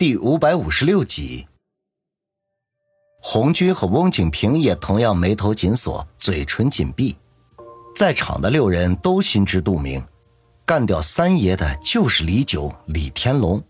[0.00, 1.46] 第五百五十六集，
[3.20, 7.14] 红军和翁景平也同样眉头紧锁，嘴唇紧闭。
[7.94, 10.02] 在场的六人都心知肚明，
[10.64, 13.62] 干掉三爷的就是李九、李天龙。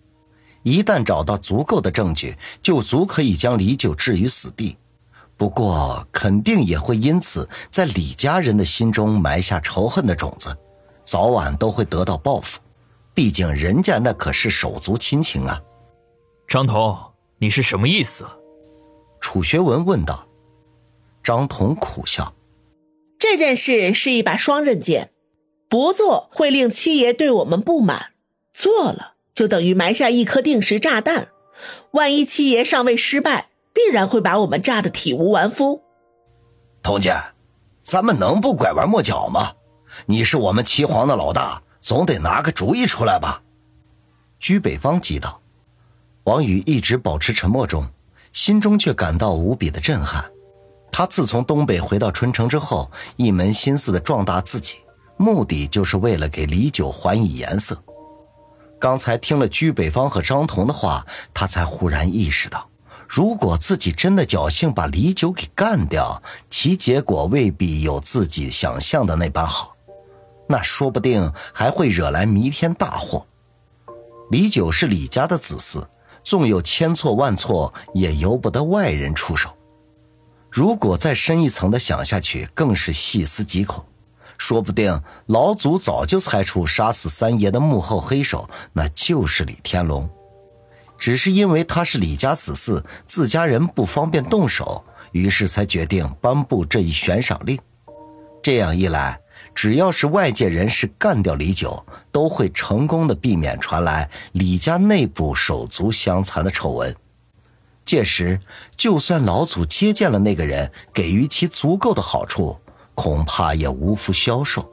[0.63, 4.77] 一旦找到足够的证据，就足可以将李九置于死地。
[5.37, 10.57] 不过，肯定也会因此在李家人的心中埋下仇恨的种子，
[11.03, 12.61] 早晚都会得到报复。
[13.15, 15.61] 毕竟，人家那可是手足亲情啊。
[16.51, 16.99] 张彤，
[17.39, 18.27] 你是什么意思？
[19.21, 20.27] 楚学文问道。
[21.23, 22.35] 张彤苦笑
[23.21, 25.13] ：“这件事是一把双刃剑，
[25.69, 28.15] 不做会令七爷对我们不满，
[28.53, 31.29] 做了就等于埋下一颗定时炸弹。
[31.93, 35.85] 万一七爷尚未失败，必然会把我们炸得体无完肤。”
[36.83, 37.15] 童姐，
[37.81, 39.53] 咱们能不拐弯抹角吗？
[40.07, 43.41] 你是我们齐皇的老大，总得拿个主意出来吧？
[44.41, 45.40] 居北方急道。
[46.25, 47.89] 王宇一直保持沉默中，
[48.33, 50.31] 心中却感到无比的震撼。
[50.93, 54.77] 他自从东北回到春城之后，一门心思的壮大自己，
[55.17, 57.83] 目的就是为了给李九还以颜色。
[58.79, 62.69] 刚才听了居北方和张彤的话，他才忽然意识到，
[63.09, 69.75] 如果自己真的侥幸把李九给干掉，其结果未必有自己想象的那般好，
[70.49, 73.27] 那说不定还会惹来弥天大祸。
[74.31, 75.87] 李九是李家的子嗣。
[76.23, 79.51] 纵有千错万错，也由不得外人出手。
[80.51, 83.85] 如果再深一层的想下去，更是细思极恐。
[84.37, 90.09] 说不定老祖早就猜出杀死三爷的幕后黑手，那就是李天龙。
[90.99, 97.59] 只是因为他是李家子嗣，自家人不方便动手，于是才决定颁布这一悬赏令。
[98.43, 99.21] 这样一来。
[99.55, 106.95] 只要是外界人士干掉李九，都会成功的避免传来李家内部手足相残的丑闻。
[107.85, 108.41] 届时，
[108.77, 112.59] 就算老祖接见了那个人，给予其足够的好处，
[112.95, 114.71] 恐怕也无福消受。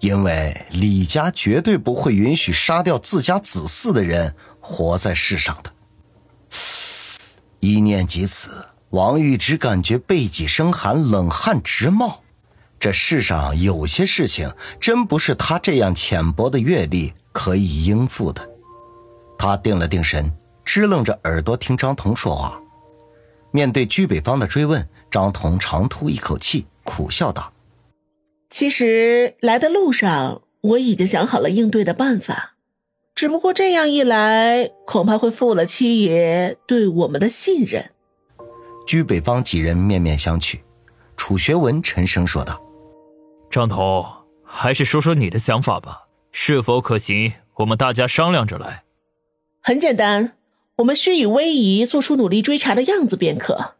[0.00, 5.72] 因为李家绝对不会允许杀掉自家子嗣的人活在世上的。
[7.60, 12.21] 一念及此，王玉只感觉背脊生寒，冷汗直冒。
[12.82, 18.50] 这世上有些事情，真不是他这样浅薄的阅历可以应付的。
[19.38, 20.32] 他定了定神，
[20.64, 22.60] 支棱着耳朵听张彤说话。
[23.52, 27.52] 面对居北方的追问，张彤长吐一口气，苦笑道
[28.50, 32.54] ：“其实来的路上，我已经想好了应对的办法，
[33.14, 37.92] 只不过这样一来，恐怕会负了七爷对我们的信任。”
[38.88, 40.58] 居北方几人面面相觑，
[41.16, 42.60] 楚学文沉声说道。
[43.52, 44.06] 张彤，
[44.42, 47.34] 还是说说你的想法吧，是否可行？
[47.56, 48.84] 我们大家商量着来。
[49.60, 50.38] 很简单，
[50.76, 53.74] 我们需以威仪做出努力追查的样子便可。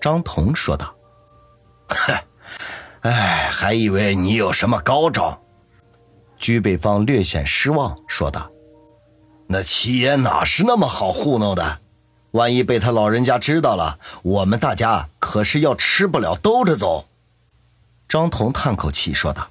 [0.00, 0.94] 张彤说道。
[1.88, 2.14] 哼，
[3.00, 5.42] 哎，还以为你有什么高招。
[6.38, 8.52] 居北方略显失望，说道
[9.50, 11.80] ：“那七爷哪是那么好糊弄的？
[12.30, 17.08] 万一被他老人家知道了，我们大家可是要吃不了兜着走。”
[18.08, 19.50] 张彤叹口气说道：“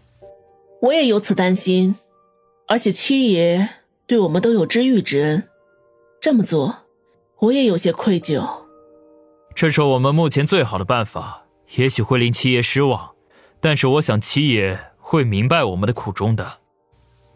[0.81, 1.95] 我也有此担心，
[2.67, 3.69] 而且七爷
[4.07, 5.49] 对我们都有知遇之恩，
[6.21, 6.85] 这么做，
[7.39, 8.47] 我也有些愧疚。
[9.53, 11.45] 这是我们目前最好的办法，
[11.75, 13.11] 也许会令七爷失望，
[13.59, 16.59] 但是我想七爷会明白我们的苦衷的。”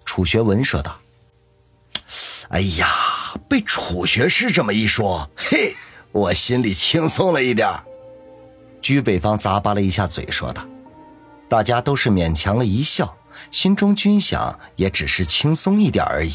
[0.05, 0.99] 楚学文说道
[2.49, 2.87] ：“哎呀，
[3.49, 5.75] 被楚学士这么一说，嘿，
[6.13, 7.69] 我心里轻松了一点。”
[8.81, 10.65] 居北方咂巴了一下嘴，说道。
[11.49, 13.17] 大家都是勉强了一笑，
[13.49, 16.31] 心中均想也只是轻松一点而已。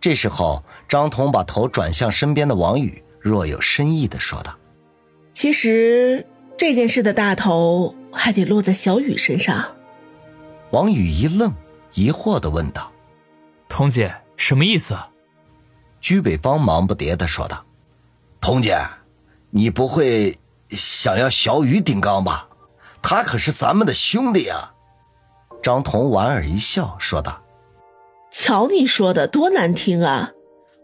[0.00, 4.56] 这时候，张彤把头转向身边的王宇，若有深意的说道
[5.34, 6.26] ：“其实
[6.56, 9.74] 这件事的大头还得落在小雨身上。”
[10.70, 11.52] 王宇一愣，
[11.94, 12.92] 疑惑的问道
[13.68, 14.96] ：“彤姐，什么意思？”
[16.00, 17.64] 居北方忙不迭的说道
[18.40, 18.78] ：“彤姐，
[19.50, 22.48] 你不会想要小雨顶缸吧？”
[23.06, 24.72] 他可是咱们的兄弟啊！
[25.62, 27.42] 张彤莞尔一笑，说道
[28.32, 30.32] ：“瞧你说的多难听啊！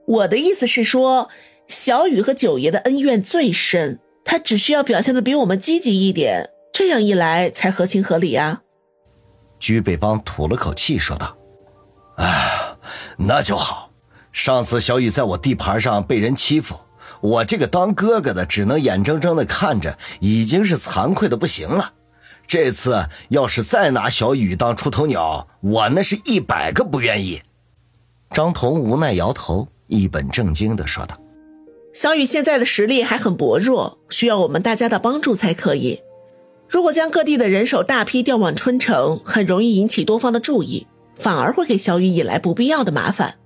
[0.07, 1.31] 我的意思是说，
[1.67, 8.61] 小雨和九爷的恩怨最深，他只需要表现的比我们积极一点，这样一来才合情合理啊。”
[9.59, 11.35] 居北邦吐了口气，说道
[12.23, 12.77] ：“啊，
[13.17, 13.91] 那就好。
[14.31, 16.79] 上次小雨在我地盘上被人欺负，
[17.23, 21.95] 我这个当哥哥的只能眼睁睁的看着，已经是惭愧的不行了。”
[22.51, 27.43] 这次要是再拿小雨当出头鸟，我那是一百个不愿意。
[28.35, 31.17] 张彤无奈摇头，一本正经的说道
[31.95, 36.03] ：“小雨现在的实力还很薄弱，需要我们大家的帮助才可以。
[36.69, 43.37] 如果将各地的人手大批调往春城，很容易引起多方的注意，反而会给小雨引来不必要的麻烦。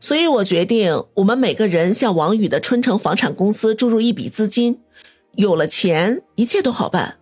[0.00, 4.80] 所以我决定，我们每个人向王宇的春城房产公司注入一笔资金，
[5.36, 7.18] 有了钱，一切都好办。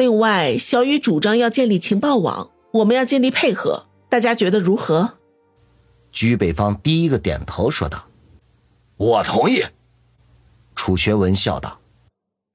[0.00, 5.18] 另外，小雨主张要建立情报网，我们要建立配合，大家觉得如何？”
[6.10, 8.06] 居北方第一个点头说道
[8.96, 9.62] ：“我同意。”
[10.74, 11.80] 楚学文笑道：“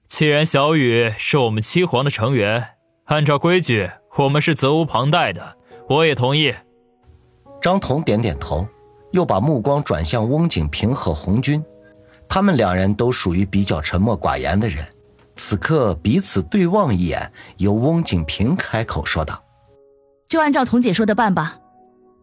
[0.09, 2.69] 既然小雨是我们七皇的成员，
[3.03, 5.55] 按照规矩，我们是责无旁贷的。
[5.87, 6.51] 我也同意。”
[7.61, 8.67] 张彤点点头，
[9.11, 11.63] 又把目光转向翁景平和红军，
[12.27, 14.83] 他们两人都属于比较沉默寡言的人，
[15.35, 19.43] 此刻彼此对望一眼，由翁景平开口说道
[20.27, 21.57] ：“就按照童姐说的办吧。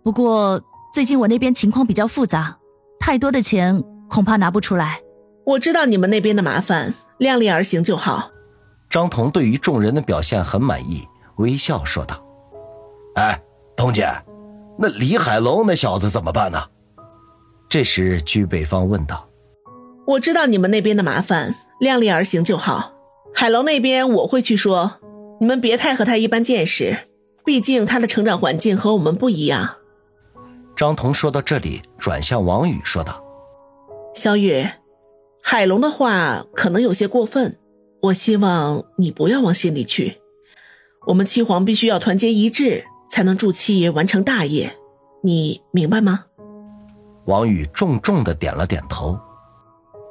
[0.03, 0.63] 不过……”
[0.93, 2.59] 最近我那边情况比较复杂，
[3.01, 5.01] 太多的钱恐怕拿不出来。
[5.47, 8.31] 我知道你们那边的麻烦，量力而行就好。
[8.91, 12.23] 张彤对于众人的表现很满意，微笑说道
[13.17, 13.43] ：“哎，
[13.75, 14.07] 童姐，
[14.79, 16.63] 那李海龙那小子怎么办呢？”
[17.71, 19.27] 这时居北方问道
[20.07, 22.93] ：“我知道你们那边的麻烦，量力而行就好。
[23.35, 25.01] 海龙那边我会去说，
[25.41, 27.09] 你们别太和他一般见识，
[27.45, 29.77] 毕竟他的成长环境和我们不一样。”
[30.77, 33.23] 张彤说到这里，转向王宇说道
[34.15, 34.67] ：“小雨，
[35.43, 37.59] 海龙的话可能有些过分，
[38.03, 40.19] 我希望你不要往心里去。
[41.09, 44.77] 我们七皇必须要团结一致，才能助七爷完成大业，
[45.23, 46.27] 你明白吗？”
[47.27, 49.19] 王宇重重的点了点头：“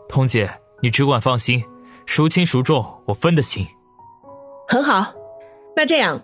[0.08, 0.50] 彤姐，
[0.82, 1.64] 你只管放心，
[2.06, 3.68] 孰轻孰重，我分得清。”
[4.68, 5.14] 很好，
[5.76, 6.24] 那这样，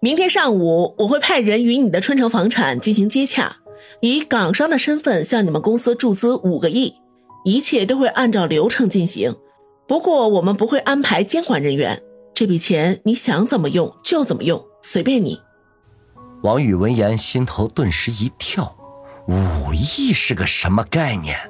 [0.00, 3.56] 明天上午我会派人与你的春城房产进行接洽。
[4.00, 6.94] 以港商的身份向你们公司注资五个亿，
[7.44, 9.36] 一切都会按照流程进行。
[9.88, 12.00] 不过我们不会安排监管人员，
[12.32, 15.40] 这笔钱你想怎么用就怎么用，随便你。
[16.42, 18.76] 王宇闻言心头顿时一跳，
[19.26, 21.49] 五亿是个什么概念？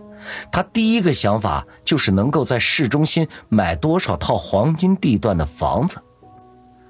[0.53, 6.01] 他第一个想法就是能够在市中心买多少套黄金地段的房子，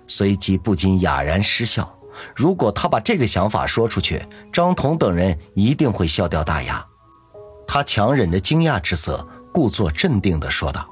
[0.06, 1.96] 随即不禁哑然失笑。
[2.34, 4.22] 如果他把这个想法说出去，
[4.52, 6.84] 张彤等人一定会笑掉大牙。
[7.66, 10.86] 他强忍着惊讶之色，故作镇定地说道：“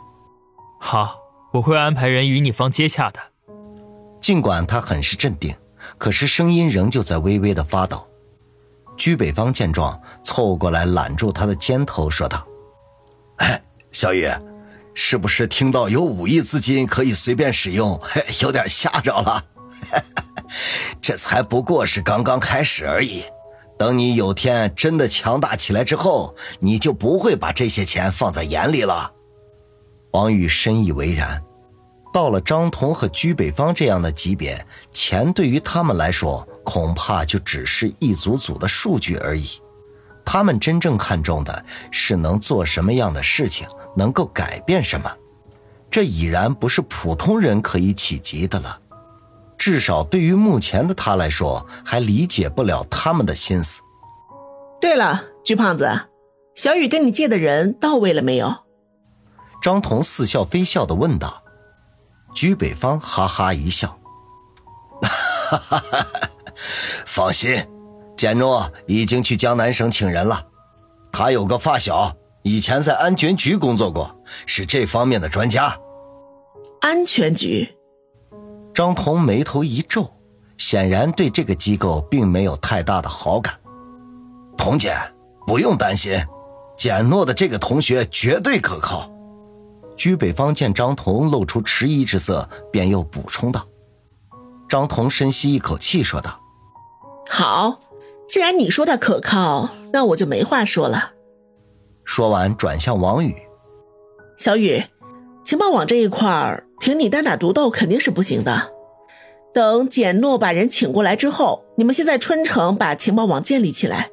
[0.80, 1.18] 好，
[1.52, 3.18] 我会安排人与你方接洽的。”
[4.22, 5.56] 尽管他很是镇定，
[5.98, 8.06] 可是声音仍旧在微微的发抖。
[8.98, 12.46] 居北方见状，凑过来揽住他的肩头，说道
[13.38, 13.62] ：“哎，
[13.92, 14.28] 小雨，
[14.92, 17.98] 是不是听到有五亿资金可以随便使用，
[18.42, 19.44] 有点吓着了？”
[21.00, 23.22] 这才不过是刚刚开始而已，
[23.78, 29.12] 等你有天真的强大起来之后，你就不会把这些钱放在眼里了。
[30.12, 31.40] 王宇深以为然，
[32.12, 39.46] 到了张彤和居北方这样的级别，钱对于他们来说恐怕就只是一组组的数据而已。
[40.24, 43.66] 他们真正看重的是能做什么样的事情，
[43.96, 45.10] 能够改变什么，
[45.90, 48.78] 这已然不是普通人可以企及的了。
[49.56, 53.80] 至少对于目前的他来说，还理解不了他们的心思。
[54.80, 55.90] 对了，居胖子，
[56.54, 58.54] 小雨跟你借的人到位了没有？
[59.60, 61.42] 张彤似笑非笑的问道。
[62.34, 63.98] 居北方哈哈一笑，
[65.02, 66.06] 哈哈哈，
[67.06, 67.66] 放心，
[68.16, 70.46] 简诺已经去江南省请人了。
[71.10, 74.14] 他有个发小，以前在安全局工作过，
[74.46, 75.76] 是这方面的专家。
[76.80, 77.76] 安全局。
[78.72, 80.08] 张彤眉头一皱，
[80.56, 83.58] 显然对这个机构并没有太大的好感。
[84.56, 84.94] 彤姐，
[85.46, 86.24] 不用担心，
[86.76, 89.10] 简诺的这个同学绝对可靠。
[89.98, 93.66] 居北方见张彤露出迟疑之色，便又补充道。
[94.68, 96.40] 张彤深吸一口气，说道
[97.28, 97.80] ：“好，
[98.26, 101.12] 既然你说他可靠，那我就没话说了。”
[102.06, 103.34] 说完，转向王宇
[104.38, 104.84] ：“小雨，
[105.44, 108.70] 情报网这一块儿。”凭你单打独斗肯定是不行的。
[109.52, 114.10] 等简诺把人请过来之后，你们先在春城把情报网建立起来。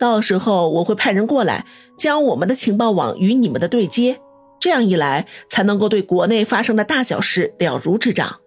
[0.00, 1.64] 到时候我会派人过来，
[1.96, 4.20] 将我们的情报网与你们的对接。
[4.60, 8.40] 这样一来，才能够对国内发生的大小事了如指掌。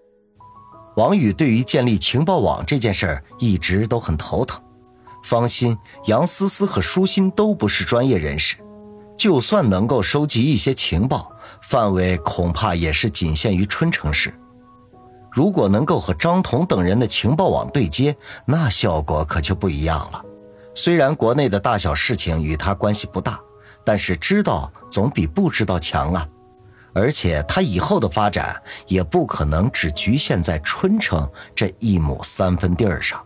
[0.95, 4.61] 王宇对于建立情报网这件事儿一直都很头疼。
[5.23, 8.57] 方心，杨思思和舒心都不是专业人士，
[9.15, 11.31] 就算能够收集一些情报。
[11.61, 14.33] 范围恐怕也是仅限于春城市。
[15.31, 18.15] 如果能够和张彤等人的情报网对接，
[18.45, 20.21] 那效果可就不一样了。
[20.73, 23.39] 虽然国内的大小事情与他关系不大，
[23.85, 26.27] 但是知道总比不知道强啊。
[26.93, 33.23] 而且他以后的发展也不可能只局限在春城这一亩三分地儿上。